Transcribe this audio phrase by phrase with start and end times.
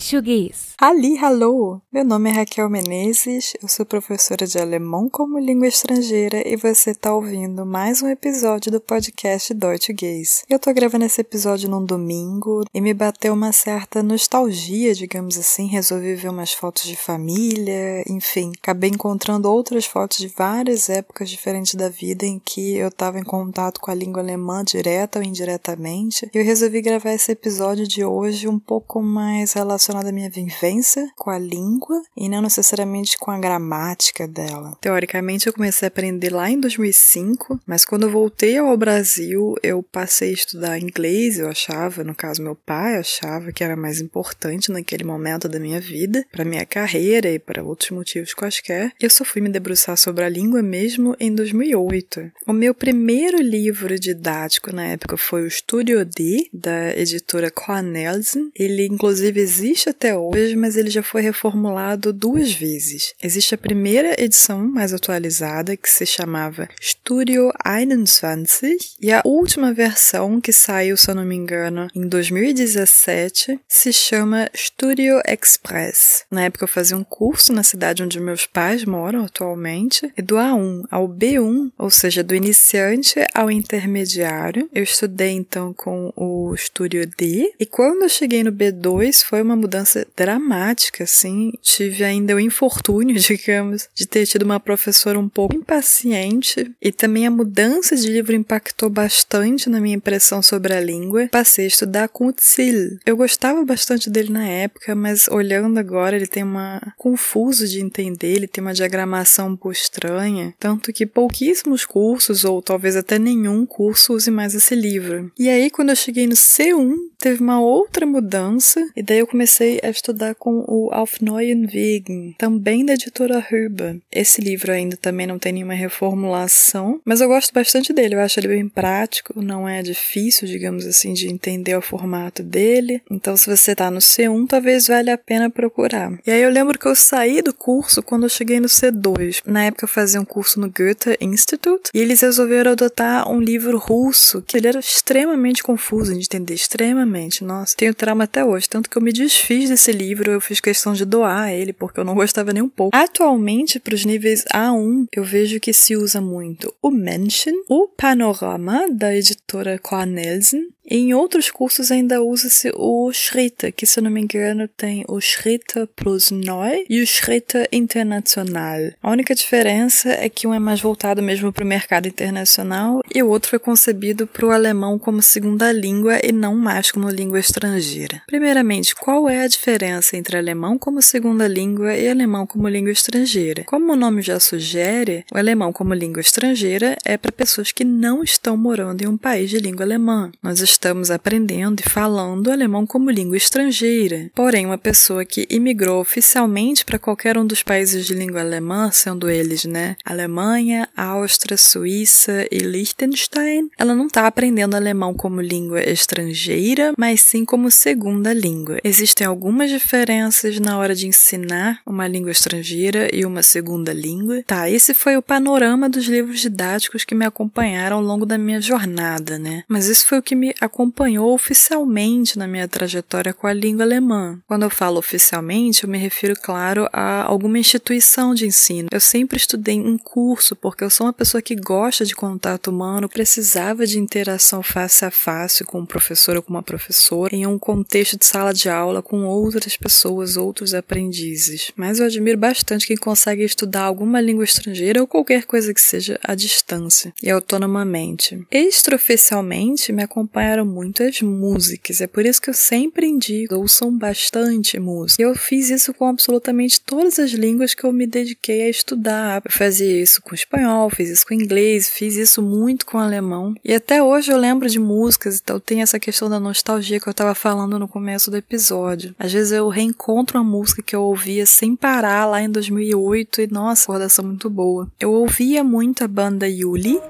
[0.00, 0.69] Deutschugês.
[0.82, 1.82] Ali, hallo!
[1.92, 6.92] Meu nome é Raquel Menezes, eu sou professora de alemão como língua estrangeira e você
[6.92, 10.42] está ouvindo mais um episódio do podcast Deutschugês.
[10.48, 15.66] Eu tô gravando esse episódio num domingo e me bateu uma certa nostalgia, digamos assim,
[15.66, 21.74] resolvi ver umas fotos de família, enfim, acabei encontrando outras fotos de várias épocas diferentes
[21.74, 26.30] da vida em que eu estava em contato com a língua alemã direta ou indiretamente.
[26.32, 30.69] E eu resolvi gravar esse episódio de hoje um pouco mais relacionado à minha vivência
[31.16, 34.76] com a língua e não necessariamente com a gramática dela.
[34.80, 39.82] Teoricamente, eu comecei a aprender lá em 2005, mas quando eu voltei ao Brasil, eu
[39.82, 44.70] passei a estudar inglês, eu achava, no caso meu pai achava que era mais importante
[44.70, 48.92] naquele momento da minha vida, para minha carreira e para outros motivos quaisquer.
[49.00, 52.30] Eu só fui me debruçar sobre a língua mesmo em 2008.
[52.46, 58.50] O meu primeiro livro didático na época foi o Studio D, da editora Cornelsen.
[58.54, 63.14] Ele inclusive existe até hoje, mas ele já foi reformulado duas vezes.
[63.22, 70.40] Existe a primeira edição mais atualizada, que se chamava Studio 21, e a última versão,
[70.40, 76.24] que saiu, se eu não me engano, em 2017, se chama Studio Express.
[76.30, 80.36] Na época eu fazia um curso na cidade onde meus pais moram atualmente, e do
[80.36, 84.68] A1 ao B1, ou seja, do iniciante ao intermediário.
[84.74, 89.56] Eu estudei então com o Studio D, e quando eu cheguei no B2 foi uma
[89.56, 91.52] mudança dramática dramática, assim.
[91.62, 97.26] Tive ainda o infortúnio, digamos, de ter tido uma professora um pouco impaciente e também
[97.26, 101.28] a mudança de livro impactou bastante na minha impressão sobre a língua.
[101.30, 102.98] Passei a estudar com o Tsil.
[103.06, 108.34] Eu gostava bastante dele na época, mas olhando agora ele tem uma confuso de entender,
[108.34, 113.64] ele tem uma diagramação um pouco estranha, tanto que pouquíssimos cursos ou talvez até nenhum
[113.64, 115.30] curso use mais esse livro.
[115.38, 119.78] E aí quando eu cheguei no C1, teve uma outra mudança e daí eu comecei
[119.82, 123.98] a estudar com o Auf Neuen Wegen, também da editora Huber.
[124.10, 128.14] Esse livro ainda também não tem nenhuma reformulação, mas eu gosto bastante dele.
[128.14, 133.02] Eu acho ele bem prático, não é difícil, digamos assim, de entender o formato dele.
[133.10, 136.18] Então, se você tá no C1, talvez valha a pena procurar.
[136.26, 139.42] E aí eu lembro que eu saí do curso quando eu cheguei no C2.
[139.44, 143.76] Na época eu fazia um curso no Goethe Institute e eles resolveram adotar um livro
[143.76, 147.44] russo que ele era extremamente confuso de entender, extremamente.
[147.44, 150.92] Nossa, tenho trauma até hoje, tanto que eu me desfiz desse livro eu fiz questão
[150.92, 152.96] de doar ele porque eu não gostava nem um pouco.
[152.96, 158.86] Atualmente, para os níveis A1, eu vejo que se usa muito o Menschen, o Panorama
[158.90, 164.66] da editora Cornelsen em outros cursos ainda usa-se o Schritte, que se não me engano
[164.66, 168.90] tem o Schritte Plus Neu e o Schritte Internacional.
[169.00, 173.22] A única diferença é que um é mais voltado mesmo para o mercado internacional e
[173.22, 177.38] o outro foi concebido para o alemão como segunda língua e não mais como língua
[177.38, 178.22] estrangeira.
[178.26, 183.62] Primeiramente, qual é a diferença entre alemão como segunda língua e alemão como língua estrangeira?
[183.64, 188.24] Como o nome já sugere, o alemão como língua estrangeira é para pessoas que não
[188.24, 190.32] estão morando em um país de língua alemã.
[190.42, 194.30] Nós estamos aprendendo e falando alemão como língua estrangeira.
[194.34, 199.28] Porém, uma pessoa que imigrou oficialmente para qualquer um dos países de língua alemã, sendo
[199.28, 206.94] eles, né, Alemanha, Áustria, Suíça e Liechtenstein, ela não está aprendendo alemão como língua estrangeira,
[206.96, 208.78] mas sim como segunda língua.
[208.82, 214.42] Existem algumas diferenças na hora de ensinar uma língua estrangeira e uma segunda língua.
[214.46, 218.62] Tá, esse foi o panorama dos livros didáticos que me acompanharam ao longo da minha
[218.62, 219.62] jornada, né?
[219.68, 224.38] Mas isso foi o que me acompanhou oficialmente na minha trajetória com a língua alemã.
[224.46, 228.88] Quando eu falo oficialmente, eu me refiro, claro, a alguma instituição de ensino.
[228.92, 233.08] Eu sempre estudei em curso, porque eu sou uma pessoa que gosta de contato humano,
[233.08, 237.58] precisava de interação face a face com um professor ou com uma professora, em um
[237.58, 241.72] contexto de sala de aula com outras pessoas, outros aprendizes.
[241.76, 246.18] Mas eu admiro bastante quem consegue estudar alguma língua estrangeira ou qualquer coisa que seja
[246.22, 248.44] à distância e autonomamente.
[248.50, 250.02] Extraoficialmente, me
[250.50, 252.00] acompanharam muito as músicas.
[252.00, 255.22] É por isso que eu sempre indico, ouçam bastante música.
[255.22, 259.42] Eu fiz isso com absolutamente todas as línguas que eu me dediquei a estudar.
[259.44, 263.54] Eu fazia isso com espanhol, fiz isso com inglês, fiz isso muito com alemão.
[263.64, 267.12] E até hoje eu lembro de músicas, então tem essa questão da nostalgia que eu
[267.12, 269.14] estava falando no começo do episódio.
[269.18, 273.46] Às vezes eu reencontro uma música que eu ouvia sem parar lá em 2008 e
[273.46, 274.88] nossa, recordação muito boa.
[274.98, 277.00] Eu ouvia muito a banda Yuli.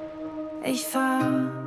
[0.63, 1.60] Ich fahr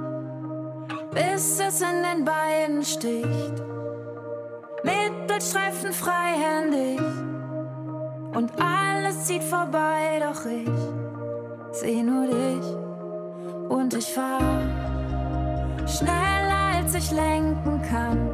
[1.13, 3.63] bis es in den Beinen sticht.
[4.83, 6.99] Mittelstreifen freihändig
[8.33, 10.69] und alles zieht vorbei, doch ich
[11.71, 12.65] seh nur dich
[13.69, 14.61] und ich fahr
[15.87, 18.29] schneller als ich lenken kann.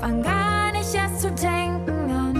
[0.00, 2.34] Fang gar nicht ich erst zu denken an.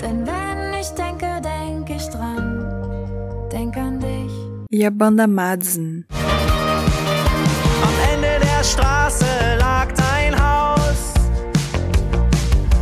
[0.00, 3.48] Denn wenn ich denke, denke ich dran.
[3.52, 4.32] Denk an dich.
[4.70, 6.06] E a banda Madsen.
[8.64, 9.26] Der Straße
[9.58, 11.12] lag dein Haus.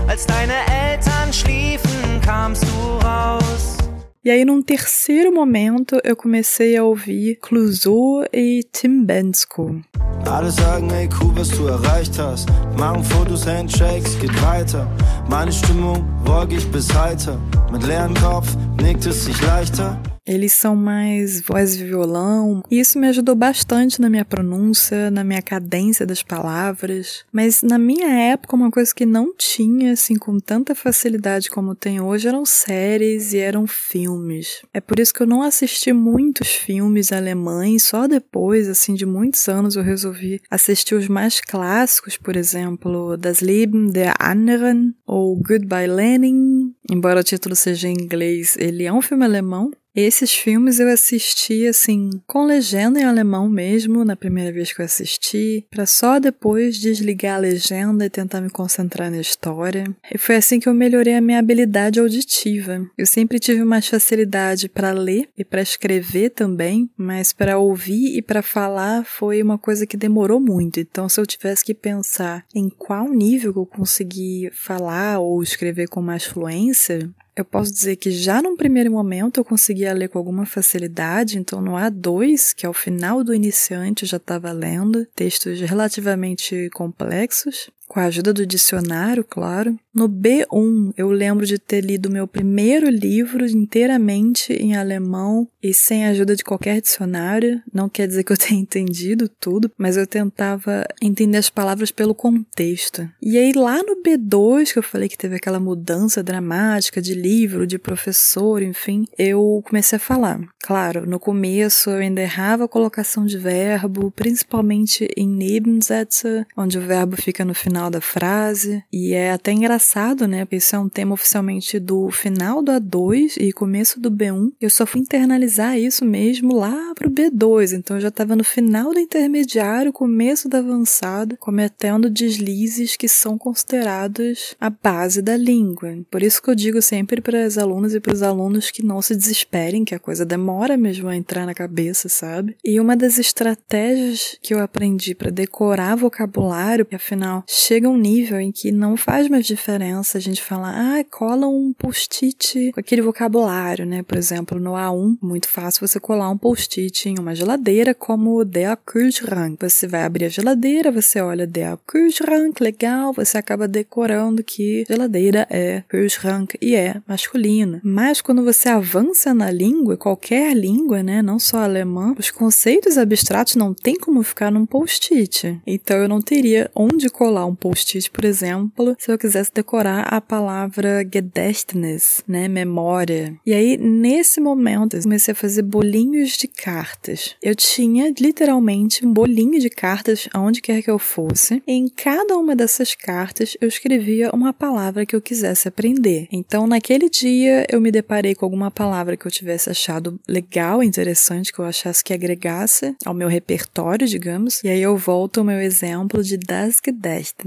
[0.07, 3.79] Als deine Eltern schliefen, kamst du raus.
[4.23, 9.83] E aí, num terceiro momento, eu comecei a ouvir Clouseau e Tim Bensko.
[10.25, 12.49] Alle sagen, ey cool, was du erreicht hast.
[12.79, 14.87] Machen Fotos, Handshakes, geht weiter.
[15.29, 17.41] Meine Stimmung wolkig bis heiter.
[17.73, 18.47] Mit leerem Kopf
[18.81, 20.01] nickt es sich leichter.
[20.27, 25.25] Eles são mais voz e violão, e isso me ajudou bastante na minha pronúncia, na
[25.25, 27.25] minha cadência das palavras.
[27.33, 32.01] Mas na minha época, uma coisa que não tinha assim com tanta facilidade como tem
[32.01, 34.63] hoje eram séries e eram filmes.
[34.73, 39.49] É por isso que eu não assisti muitos filmes alemães, só depois, assim, de muitos
[39.49, 45.89] anos eu resolvi assistir os mais clássicos, por exemplo, Das Leben der Anderen ou Goodbye
[45.89, 46.75] Lenin.
[46.89, 51.67] Embora o título seja em inglês, ele é um filme alemão, esses filmes eu assisti
[51.67, 56.79] assim, com legenda em alemão mesmo, na primeira vez que eu assisti, para só depois
[56.79, 59.85] desligar a legenda e tentar me concentrar na história.
[60.13, 62.87] E foi assim que eu melhorei a minha habilidade auditiva.
[62.97, 68.23] Eu sempre tive mais facilidade para ler e para escrever também, mas para ouvir e
[68.23, 70.81] para falar foi uma coisa que demorou muito.
[70.81, 76.01] Então, se eu tivesse que pensar em qual nível eu consegui falar ou escrever com
[76.01, 80.45] mais fluência, eu posso dizer que já num primeiro momento eu conseguia ler com alguma
[80.45, 86.69] facilidade, então no A2, que é o final do iniciante, já estava lendo textos relativamente
[86.75, 89.79] complexos, com a ajuda do dicionário, claro.
[89.95, 96.07] No B1, eu lembro de ter lido meu primeiro livro inteiramente em alemão e sem
[96.07, 97.61] a ajuda de qualquer dicionário.
[97.71, 102.15] Não quer dizer que eu tenha entendido tudo, mas eu tentava entender as palavras pelo
[102.15, 103.07] contexto.
[103.21, 107.67] E aí, lá no B2, que eu falei que teve aquela mudança dramática de livro,
[107.67, 110.41] de professor, enfim, eu comecei a falar.
[110.63, 116.81] Claro, no começo eu ainda errava a colocação de verbo, principalmente em Nebensätze, onde o
[116.81, 118.83] verbo fica no final da frase.
[118.93, 120.45] E é até engraçado, né?
[120.45, 124.53] Porque isso é um tema oficialmente do final do A2 e começo do B1.
[124.61, 127.73] Eu só fui internalizar isso mesmo lá pro B2.
[127.73, 133.37] Então eu já estava no final do intermediário, começo do avançado, cometendo deslizes que são
[133.39, 135.99] considerados a base da língua.
[136.11, 139.01] Por isso que eu digo sempre para as alunas e para os alunos que não
[139.03, 142.57] se desesperem, que a coisa demora mesmo a entrar na cabeça, sabe?
[142.65, 148.41] E uma das estratégias que eu aprendi para decorar vocabulário, que afinal chega um nível
[148.41, 153.01] em que não faz mais diferença a gente falar, ah, cola um post-it com aquele
[153.01, 154.03] vocabulário, né?
[154.03, 158.77] Por exemplo, no A1, muito fácil você colar um post-it em uma geladeira, como der
[158.77, 159.59] Kühlschrank.
[159.61, 165.47] Você vai abrir a geladeira, você olha der Kühlschrank, legal, você acaba decorando que geladeira
[165.49, 167.81] é Kühlschrank e é masculino.
[167.85, 173.55] Mas quando você avança na língua, qualquer língua, né, não só alemã, os conceitos abstratos
[173.55, 175.61] não tem como ficar num post-it.
[175.65, 180.21] Então eu não teria onde colar um post-it, por exemplo, se eu quisesse decorar a
[180.21, 183.37] palavra Gedächtnis, né, memória.
[183.47, 187.37] E aí, nesse momento, eu comecei a fazer bolinhos de cartas.
[187.43, 191.63] Eu tinha literalmente um bolinho de cartas aonde quer que eu fosse.
[191.67, 196.29] Em cada uma dessas cartas, eu escrevia uma palavra que eu quisesse aprender.
[196.31, 201.53] Então, naquele dia, eu me deparei com alguma palavra que eu tivesse achado legal, interessante,
[201.53, 204.63] que eu achasse que agregasse ao meu repertório, digamos.
[204.63, 207.42] E aí eu volto ao meu exemplo de das Gedächtnis.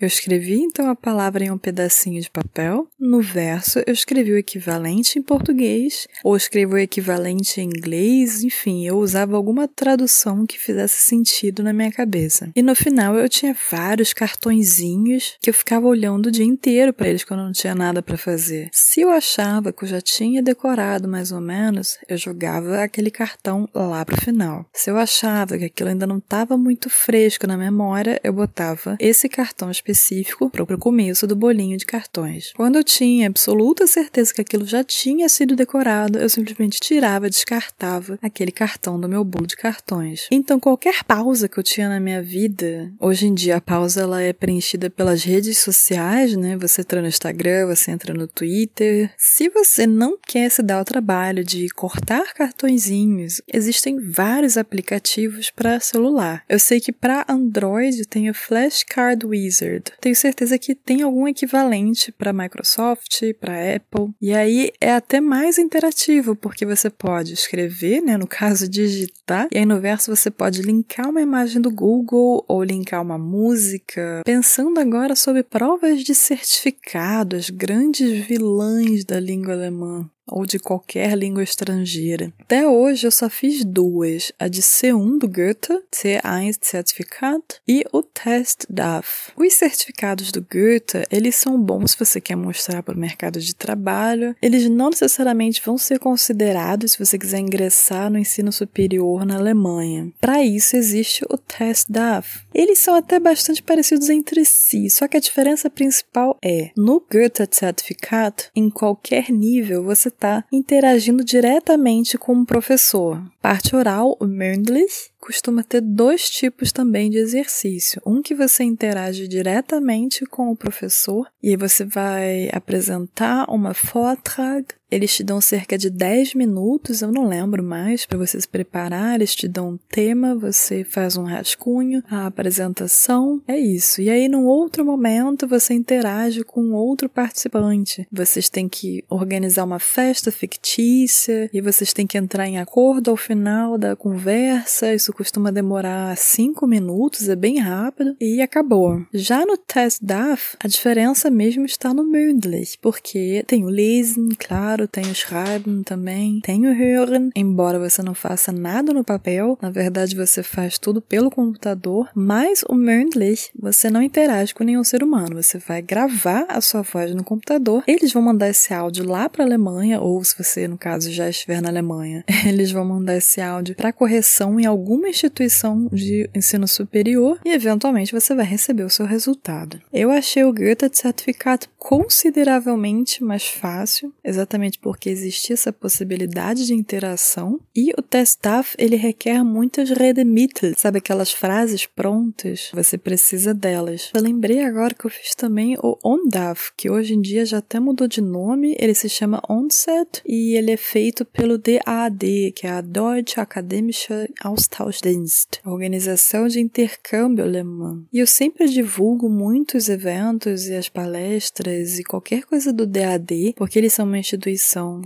[0.00, 2.88] Eu escrevi então a palavra em um pedacinho de papel.
[2.98, 8.86] No verso, eu escrevi o equivalente em português, ou escrevi o equivalente em inglês, enfim,
[8.86, 12.50] eu usava alguma tradução que fizesse sentido na minha cabeça.
[12.54, 17.08] E no final eu tinha vários cartõezinhos que eu ficava olhando o dia inteiro para
[17.08, 18.68] eles quando eu não tinha nada para fazer.
[18.72, 23.68] Se eu achava que eu já tinha decorado mais ou menos, eu jogava aquele cartão
[23.74, 24.66] lá pro final.
[24.72, 29.28] Se eu achava que aquilo ainda não estava muito fresco na memória, eu botava esse
[29.36, 32.54] cartão específico para o começo do bolinho de cartões.
[32.56, 38.18] Quando eu tinha absoluta certeza que aquilo já tinha sido decorado, eu simplesmente tirava, descartava
[38.22, 40.26] aquele cartão do meu bolo de cartões.
[40.30, 44.22] Então qualquer pausa que eu tinha na minha vida, hoje em dia a pausa ela
[44.22, 46.56] é preenchida pelas redes sociais, né?
[46.56, 49.12] Você entra no Instagram, você entra no Twitter.
[49.18, 55.78] Se você não quer se dar o trabalho de cortar cartõezinhos, existem vários aplicativos para
[55.78, 56.42] celular.
[56.48, 59.92] Eu sei que para Android tem o Flashcard Wizard.
[60.00, 64.14] Tenho certeza que tem algum equivalente para Microsoft, para Apple.
[64.20, 69.58] E aí é até mais interativo, porque você pode escrever, né, no caso digitar, e
[69.58, 74.22] aí no verso você pode linkar uma imagem do Google ou linkar uma música.
[74.24, 81.16] Pensando agora sobre provas de certificado, as grandes vilãs da língua alemã ou de qualquer
[81.16, 82.32] língua estrangeira.
[82.40, 88.02] Até hoje eu só fiz duas, a de C1 do Goethe, C1 Certificado, e o
[88.02, 89.32] Test DAF.
[89.36, 93.54] Os certificados do Goethe, eles são bons se você quer mostrar para o mercado de
[93.54, 94.34] trabalho.
[94.42, 100.12] Eles não necessariamente vão ser considerados se você quiser ingressar no ensino superior na Alemanha.
[100.20, 102.40] Para isso existe o Test DAF.
[102.52, 107.46] Eles são até bastante parecidos entre si, só que a diferença principal é, no Goethe
[107.50, 113.22] Certificado, em qualquer nível você está interagindo diretamente com o professor.
[113.40, 118.00] Parte oral, o mündlich, costuma ter dois tipos também de exercício.
[118.04, 124.66] Um que você interage diretamente com o professor e aí você vai apresentar uma Vortrag.
[124.90, 129.16] Eles te dão cerca de 10 minutos, eu não lembro mais, para você se preparar.
[129.16, 134.00] Eles te dão um tema, você faz um rascunho, a apresentação, é isso.
[134.00, 138.06] E aí, num outro momento, você interage com outro participante.
[138.12, 143.16] Vocês têm que organizar uma festa fictícia e vocês têm que entrar em acordo ao
[143.16, 144.94] final da conversa.
[144.94, 149.04] Isso costuma demorar 5 minutos, é bem rápido, e acabou.
[149.12, 154.75] Já no Test DAF, a diferença mesmo está no mündlich, porque tem o lesen, claro,
[154.84, 159.70] tem o schreiben também, tem o hören, embora você não faça nada no papel, na
[159.70, 165.04] verdade você faz tudo pelo computador, mas o mündlich você não interage com nenhum ser
[165.04, 169.28] humano, você vai gravar a sua voz no computador, eles vão mandar esse áudio lá
[169.28, 173.16] para a Alemanha, ou se você no caso já estiver na Alemanha, eles vão mandar
[173.16, 178.82] esse áudio para correção em alguma instituição de ensino superior e eventualmente você vai receber
[178.82, 179.80] o seu resultado.
[179.92, 187.60] Eu achei o Goethe certificado consideravelmente mais fácil, exatamente porque existia essa possibilidade de interação,
[187.74, 194.10] e o Testaf ele requer muitas Redemittel, sabe aquelas frases prontas, você precisa delas.
[194.14, 197.78] Eu lembrei agora que eu fiz também o ONDAF, que hoje em dia já até
[197.78, 202.70] mudou de nome, ele se chama ONSET e ele é feito pelo DAAD, que é
[202.70, 208.02] a Deutsche Akademische Austausch Austauschdienst, organização de intercâmbio alemã.
[208.12, 213.78] E eu sempre divulgo muitos eventos e as palestras e qualquer coisa do DAD, porque
[213.78, 214.55] eles são uma instituição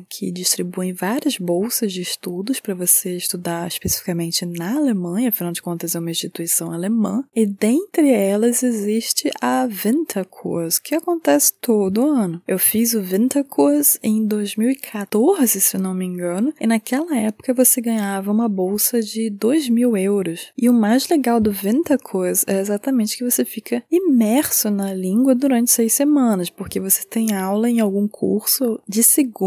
[0.08, 5.94] que distribui várias bolsas de estudos para você estudar especificamente na Alemanha, afinal de contas
[5.94, 12.42] é uma instituição alemã, e dentre elas existe a Winterkurs, que acontece todo ano.
[12.46, 18.30] Eu fiz o Winterkurs em 2014, se não me engano, e naquela época você ganhava
[18.30, 20.48] uma bolsa de 2 mil euros.
[20.56, 25.70] E o mais legal do Ventacos é exatamente que você fica imerso na língua durante
[25.70, 29.39] seis semanas, porque você tem aula em algum curso de segunda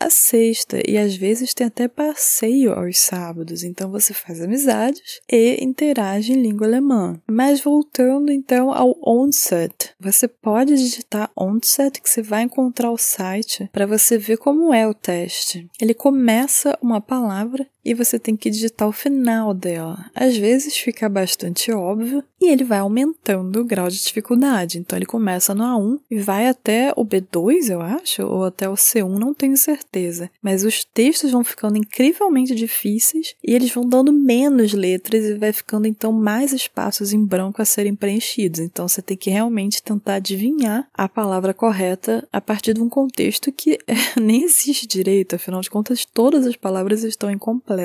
[0.00, 5.62] a sexta, e às vezes tem até passeio aos sábados, então você faz amizades e
[5.62, 7.20] interage em língua alemã.
[7.28, 13.68] Mas voltando então ao Onset, você pode digitar Onset que você vai encontrar o site
[13.72, 15.68] para você ver como é o teste.
[15.80, 20.10] Ele começa uma palavra e você tem que digitar o final dela.
[20.12, 24.78] Às vezes fica bastante óbvio e ele vai aumentando o grau de dificuldade.
[24.78, 28.74] Então ele começa no A1 e vai até o B2, eu acho, ou até o
[28.74, 30.28] C1, não tenho certeza.
[30.42, 35.52] Mas os textos vão ficando incrivelmente difíceis e eles vão dando menos letras e vai
[35.52, 38.58] ficando então mais espaços em branco a serem preenchidos.
[38.58, 43.52] Então você tem que realmente tentar adivinhar a palavra correta a partir de um contexto
[43.52, 43.78] que
[44.20, 47.75] nem existe direito, afinal de contas todas as palavras estão incompletas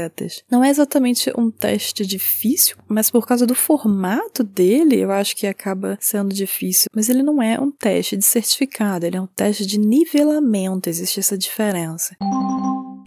[0.50, 5.48] Não é exatamente um teste difícil, mas por causa do formato dele, eu acho que
[5.48, 6.88] acaba sendo difícil.
[6.96, 11.20] Mas ele não é um teste de certificado, ele é um teste de nivelamento, existe
[11.20, 12.16] essa diferença.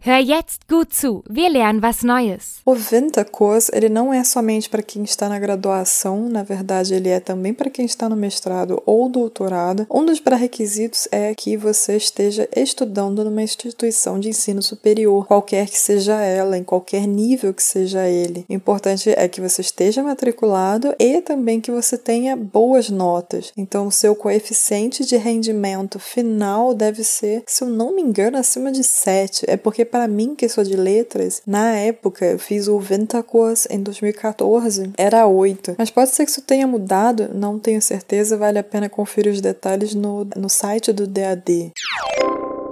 [0.07, 2.61] Hör jetzt gut zu, wir lernen was Neues.
[2.67, 7.19] O Winterkurs, ele não é somente para quem está na graduação, na verdade ele é
[7.19, 9.87] também para quem está no mestrado ou doutorado.
[9.91, 15.79] Um dos pré-requisitos é que você esteja estudando numa instituição de ensino superior, qualquer que
[15.79, 18.45] seja ela, em qualquer nível que seja ele.
[18.47, 23.53] O importante é que você esteja matriculado e também que você tenha boas notas.
[23.57, 28.71] Então o seu coeficiente de rendimento final deve ser, se eu não me engano, acima
[28.71, 29.47] de 7.
[29.49, 33.81] É porque para mim, que sou de letras, na época eu fiz o Ventacors em
[33.81, 35.77] 2014, era 8.
[35.79, 39.41] Mas pode ser que isso tenha mudado, não tenho certeza, vale a pena conferir os
[39.41, 41.71] detalhes no, no site do DAD.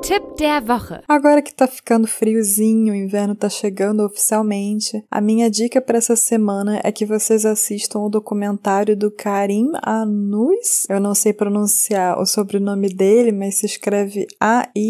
[0.03, 1.01] Tipp der Woche.
[1.07, 6.17] Agora que tá ficando friozinho, o inverno tá chegando oficialmente, a minha dica para essa
[6.17, 10.87] semana é que vocês assistam o documentário do Karim Anous.
[10.89, 14.83] Eu não sei pronunciar o sobrenome dele, mas se escreve A-I-N-O-U-Z.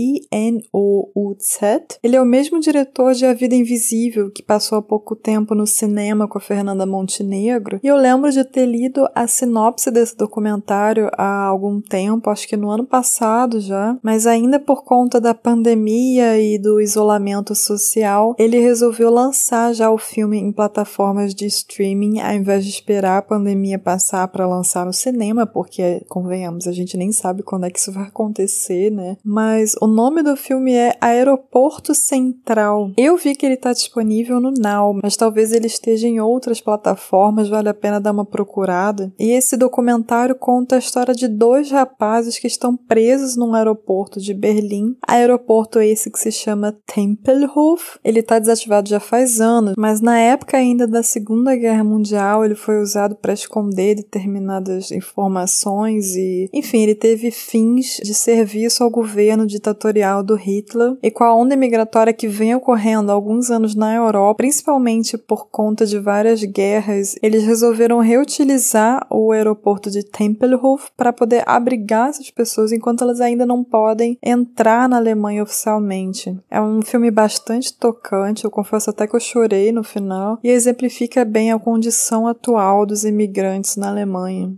[2.02, 5.66] Ele é o mesmo diretor de A Vida Invisível, que passou há pouco tempo no
[5.66, 7.78] cinema com a Fernanda Montenegro.
[7.83, 12.57] E eu lembro de ter lido a sinopse desse documentário há algum tempo, acho que
[12.57, 18.37] no ano passado já, mas ainda por conta conta da pandemia e do isolamento social,
[18.38, 23.23] ele resolveu lançar já o filme em plataformas de streaming ao invés de esperar a
[23.23, 27.80] pandemia passar para lançar no cinema, porque, convenhamos, a gente nem sabe quando é que
[27.80, 29.16] isso vai acontecer, né?
[29.25, 32.92] Mas o nome do filme é Aeroporto Central.
[32.97, 37.49] Eu vi que ele está disponível no Now, mas talvez ele esteja em outras plataformas,
[37.49, 39.12] vale a pena dar uma procurada.
[39.18, 44.32] E esse documentário conta a história de dois rapazes que estão presos num aeroporto de
[44.32, 47.99] Berlim Aeroporto esse que se chama Tempelhof.
[48.05, 52.55] Ele está desativado já faz anos, mas na época ainda da Segunda Guerra Mundial ele
[52.55, 59.47] foi usado para esconder determinadas informações e, enfim, ele teve fins de serviço ao governo
[59.47, 60.97] ditatorial do Hitler.
[61.03, 65.49] E com a onda migratória que vem ocorrendo há alguns anos na Europa, principalmente por
[65.49, 72.31] conta de várias guerras, eles resolveram reutilizar o aeroporto de Tempelhof para poder abrigar essas
[72.31, 76.39] pessoas enquanto elas ainda não podem entrar na Alemanha oficialmente.
[76.51, 81.25] É um filme bastante tocante, eu confesso até que eu chorei no final, e exemplifica
[81.25, 84.55] bem a condição atual dos imigrantes na Alemanha.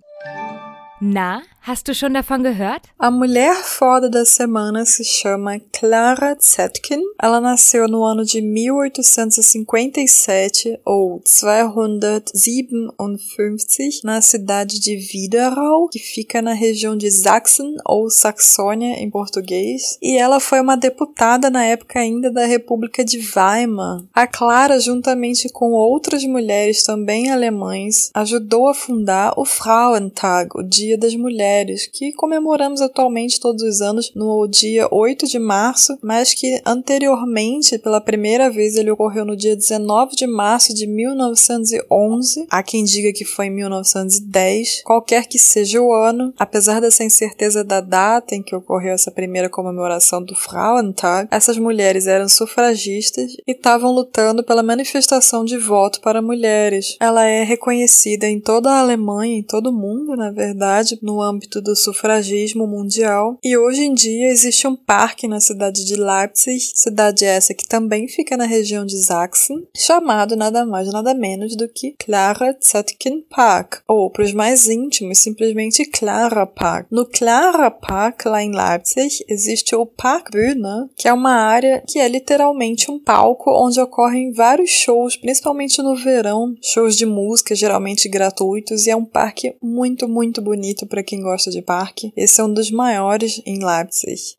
[1.01, 2.83] Na, Hast du schon davon gehört?
[2.99, 7.01] A mulher foda da semana se chama Clara Zetkin.
[7.19, 16.53] Ela nasceu no ano de 1857 ou 257 na cidade de Widerau, que fica na
[16.53, 22.31] região de Sachsen ou Saxônia em português, e ela foi uma deputada na época ainda
[22.31, 24.05] da República de Weimar.
[24.13, 30.99] A Clara, juntamente com outras mulheres também alemães, ajudou a fundar o Frauentag, o Dia
[30.99, 36.35] das Mulheres mulheres, que comemoramos atualmente todos os anos no dia 8 de março, mas
[36.35, 42.47] que anteriormente, pela primeira vez, ele ocorreu no dia 19 de março de 1911.
[42.51, 44.83] Há quem diga que foi em 1910.
[44.85, 49.49] Qualquer que seja o ano, apesar dessa incerteza da data em que ocorreu essa primeira
[49.49, 56.21] comemoração do Frauentag, essas mulheres eram sufragistas e estavam lutando pela manifestação de voto para
[56.21, 56.97] mulheres.
[56.99, 61.44] Ela é reconhecida em toda a Alemanha, em todo o mundo, na verdade, no âmbito
[61.49, 67.25] do sufragismo mundial, e hoje em dia existe um parque na cidade de Leipzig, cidade
[67.25, 71.95] essa que também fica na região de Sachsen, chamado nada mais nada menos do que
[71.99, 76.87] Clara Zetkin Park, ou para os mais íntimos, simplesmente Clara Park.
[76.91, 82.09] No Clara Park, lá em Leipzig, existe o Parkbühne, que é uma área que é
[82.09, 88.87] literalmente um palco onde ocorrem vários shows, principalmente no verão, shows de música geralmente gratuitos,
[88.87, 92.55] e é um parque muito, muito bonito para quem gosta de parque, esse é um
[92.55, 94.37] dos maiores em Leipzig.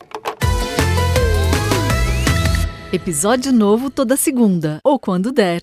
[2.93, 5.59] Episódio novo toda segunda, ou quando der.